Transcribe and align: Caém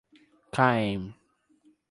Caém 0.55 1.01